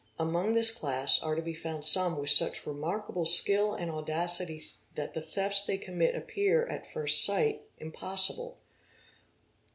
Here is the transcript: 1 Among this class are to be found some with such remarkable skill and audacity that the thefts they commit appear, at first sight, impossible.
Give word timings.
1 0.17 0.27
Among 0.27 0.53
this 0.55 0.71
class 0.71 1.21
are 1.21 1.35
to 1.35 1.43
be 1.43 1.53
found 1.53 1.85
some 1.85 2.17
with 2.17 2.31
such 2.31 2.65
remarkable 2.65 3.27
skill 3.27 3.75
and 3.75 3.91
audacity 3.91 4.65
that 4.95 5.13
the 5.13 5.21
thefts 5.21 5.63
they 5.63 5.77
commit 5.77 6.15
appear, 6.15 6.65
at 6.65 6.91
first 6.91 7.23
sight, 7.23 7.61
impossible. 7.77 8.57